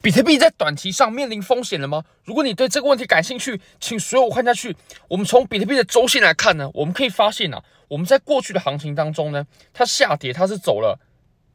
[0.00, 2.04] 比特币在短期上面临风险了吗？
[2.24, 4.76] 如果你对这个问题感兴趣，请随我看下去。
[5.08, 10.96] 我们从比特币的周线来看呢，我们可以发现啊，我们在过去的行情当中呢，它下跌它是走了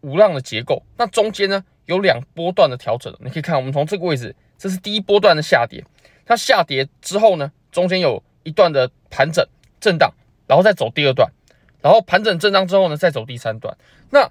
[0.01, 3.15] 五浪的结构，那中间呢有两波段的调整。
[3.21, 5.81] 你可以看，我们从这个位置，这是第一波段的下跌，
[6.25, 9.47] 它下跌之后呢，中间有一段的盘整
[9.79, 10.13] 震荡，
[10.47, 11.31] 然后再走第二段，
[11.81, 13.77] 然后盘整震荡之后呢，再走第三段。
[14.09, 14.29] 那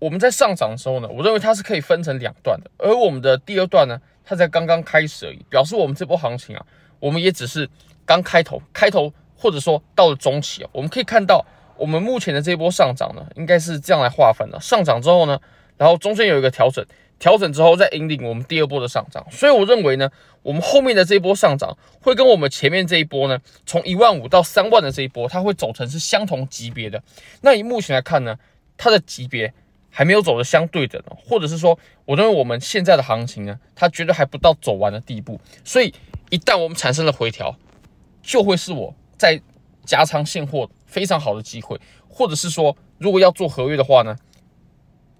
[0.00, 6.66] 我们在上涨的时候呢，我认为它是可以分成两段的，而我们的第二段呢，它才刚刚开始而已，表示我们这波行情啊，
[6.98, 7.68] 我们也只是
[8.06, 11.44] 刚开头，开头或者说到了中期啊，我们可以看到
[11.76, 15.38] 我们目前的这一波上涨呢，应该是这样来划分的，上涨之后呢，
[15.76, 16.82] 然后中间有一个调整，
[17.18, 20.10] 调整之后再引领我们第二波的上涨，所以我认为呢，
[20.40, 27.02] 我们后面的这一波上涨会跟我们前面这一波呢，从一万五到三万的这一波，它会走成是相同级别的。
[27.42, 28.38] 那以目前来看呢，
[28.78, 29.52] 它的级别。
[29.90, 35.40] 还没有走的相对的，或者是说，我认为我们现在的行情呢，它绝对还不到走完的地步。
[35.64, 35.92] 所以，
[36.30, 37.56] 一旦我们产生了回调，
[38.22, 39.42] 就会是我在
[39.84, 41.78] 加仓现货非常好的机会。
[42.08, 44.16] 或者是说，如果要做合约的话呢，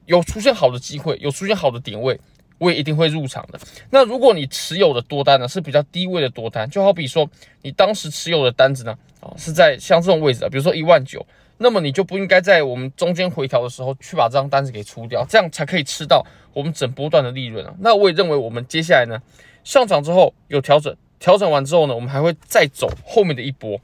[0.06, 2.20] 有出现好的机会，有出现好的点位，
[2.58, 3.58] 我也一定会入场的。
[3.90, 7.28] 那如果你持有的多单呢是比较低位的多单，就好比说
[7.62, 11.26] 你当时持有的单子呢，啊是在像这种位置啊，比如说一万九。
[11.62, 17.74] 那么你就不应该在我们中间回调的时候去把这张单子给出掉，这样才可以吃到我们整波段的利润啊。
[17.80, 19.20] 那我也认为我们接下来呢，
[19.62, 23.78] 上涨之后有调整，调整完之后呢，我们还会再走后面的一波。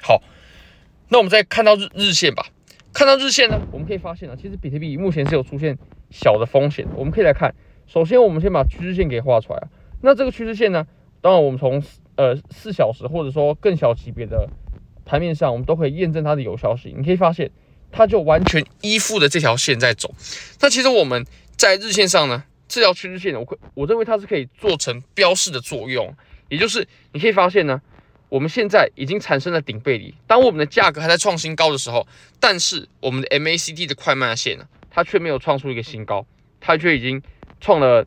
[0.00, 0.20] 好，
[1.08, 2.46] 那我们再看到日日线吧。
[2.92, 5.78] 看到日线呢，我们可以发现啊，其实比特币目前是有出现
[6.10, 6.84] 小的风险。
[6.96, 7.54] 我们可以来看，
[7.86, 9.68] 首先我们先把趋势线给画出来啊。
[10.00, 10.84] 那这个趋势线呢，
[11.20, 11.80] 当然我们从
[12.16, 14.48] 呃四小时或者说更小级别的。
[15.12, 16.94] 盘面上，我们都可以验证它的有效性。
[16.96, 17.50] 你可以发现，
[17.90, 20.14] 它就完全依附的这条线在走。
[20.58, 26.16] 那其实我们在日线上呢，这条趋势线，我我认为它是可以做成标示的作用。
[26.48, 27.82] 也就是你可以发现呢，
[28.30, 30.14] 我们现在已经产生了顶背离。
[30.26, 32.06] 当我们的价格还在创新高的时候，
[32.40, 36.24] 但是我们的 MACD 的快慢线呢，它却没有创出一个新高，
[36.58, 37.20] 它却已经
[37.60, 38.06] 创了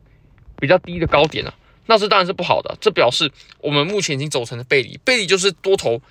[0.58, 1.54] 比较低的高点了。
[1.86, 3.30] 那这当然是不好的，这表示
[3.60, 4.98] 我们目前已经走成了背离。
[5.04, 6.02] 背离就是多头。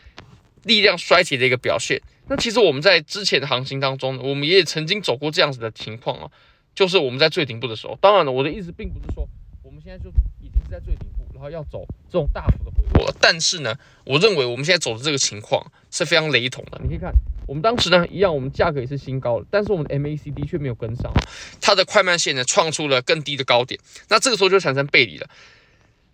[0.65, 1.99] 力量衰竭的一个表现。
[2.27, 6.29] 那其实我们在之前的行情当中，我们也曾经走过这样子的情况啊，
[6.75, 7.97] 就是我们在最顶部的时候。
[8.01, 9.27] 当然了，我的意思并不是说
[9.63, 10.09] 我们现在就
[10.41, 13.13] 已经是在最顶部，然后要走这种大幅的回落。
[13.21, 16.79] 但是呢，我认为我们现在走的这个情况是非常雷同的。
[16.81, 17.13] 你可以看，
[17.47, 21.13] 我们当时呢一样，我们价格也是新高了，但是我们的 MACD 却没有跟上，
[21.61, 23.79] 它的快慢线呢创出了更低的高点。
[24.09, 25.29] 那这个时候就产生背离了。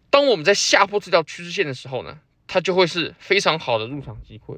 [0.10, 2.20] 当我们在下破这条趋势线的时候呢，
[2.54, 4.58] 它就会是非常好的入场机会，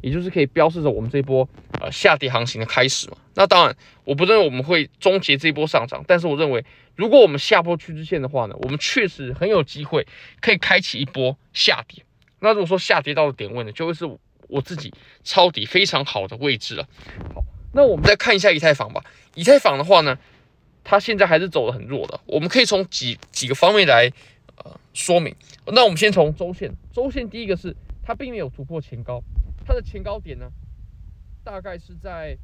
[0.00, 1.48] 也就是可以标示着我们这波
[1.80, 3.16] 呃下跌行情的开始嘛。
[3.34, 10.06] 那当然，我不认为我们会终结这一波上涨，但是我认为，如果我们下破趋势线的话呢，我们确实很有机会
[10.40, 12.04] 可以开启一波下跌。
[12.38, 14.04] 那如果说下跌到了点位呢，就会是
[14.46, 14.94] 我自己
[15.24, 16.86] 抄底非常好的位置了。
[17.34, 17.42] 好，
[17.74, 19.02] 那我们再看一下以太坊吧。
[19.34, 20.16] 以太坊的话呢，
[20.84, 22.20] 它现在还是走得很弱的。
[22.26, 24.12] 我们可以从几几个方面来。
[24.64, 25.34] 呃，说明。
[25.66, 29.22] 那我们先从周线，周线第一个是它并没有突破前高，
[29.66, 30.50] 它的前高点呢，
[31.44, 32.36] 大概是在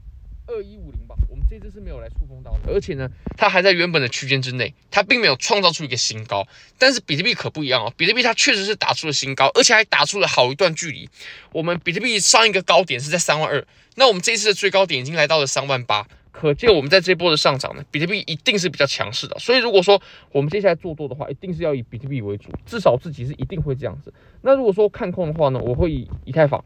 [0.46, 1.14] 二一五零吧。
[1.28, 6.46] 我们这次是没有来触碰到的，而且呢，它还在原本的区间之内，它并没有创造出一个新高。
[6.78, 11.08] 但是比特币可不一样哦，比特币它确实是打出了新高，而且还打出了好一段距离。
[11.52, 16.06] 我们比特币上一个高点是在三万二，那我们这次的最高点已经来到了三万八。
[16.32, 19.38] 可见我们在这波的上涨呢，比特币一定是比较强势的。
[19.38, 20.00] 所以如果说
[20.32, 24.12] 我们接下来做多的话，一定是要以比特币为主，至少自己是一定会这样子。
[24.40, 26.64] 那如果说看空的话呢，我会以以太坊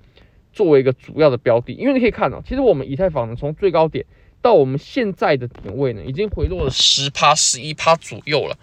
[0.53, 4.07] 作为一个主要的标的，因为你可以看到，其实我们以太坊呢，从最高点
[4.41, 8.57] 到我们现在的点位呢，已经回落了十趴、十一趴左右了。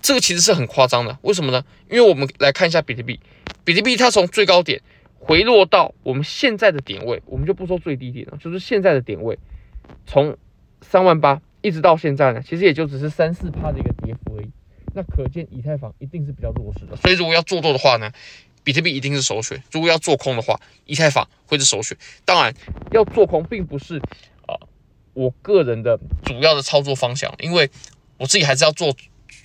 [0.00, 1.64] 这个其实是很夸张的，为什么呢？
[1.90, 3.18] 因为我们来看一下比特币，
[3.64, 4.80] 比特币它从最高点
[5.18, 9.36] 回落到我们现在的点位，我们就不说最低点了，就是现在的点位。
[10.06, 10.36] 从
[10.82, 14.50] 三万八一直到现在呢，其实也就只是三四趴的一个跌幅而已。
[14.94, 16.94] 那可见以太坊一定是比较弱势的。
[16.96, 18.10] 所以如果要做多的话呢，
[18.62, 21.96] 比特币一定是首选；如果要做空的话，以太坊会是首选。
[22.24, 22.54] 当然，
[22.92, 23.98] 要做空并不是
[24.46, 24.68] 啊、呃，
[25.14, 27.70] 我个人的主要的操作方向，因为
[28.18, 28.94] 我自己还是要做。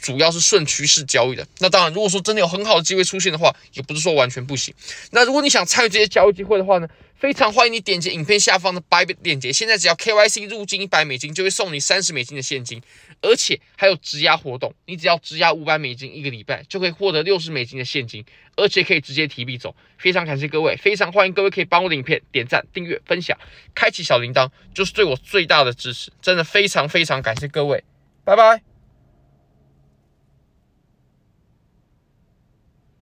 [0.01, 4.73] 主要是顺趋势交易的，那当然，如果说真的有很好的机会出现的话，也不是说完全不行。
[5.11, 6.87] 那如果你想参与这些交易机会的话呢，
[7.17, 9.51] 非常欢迎你点击影片下方的 Buy 链接。
[9.51, 12.81] 现在只要 KYC 入金一百美金，就会送你三十美金的现金，
[13.21, 18.23] 而且还有质押活动，你只要质押五百美金一个礼拜，就可以获得六十美金的现金，
[18.55, 19.75] 而且可以直接提币走。
[19.97, 23.37] 非常感谢各位，非常欢迎各位可以帮我的影片点赞、订阅、分享、
[23.75, 26.09] 开启小铃铛，就是对我最大的支持。
[26.21, 27.83] 真的非常非常感谢各位，
[28.23, 28.68] 拜拜。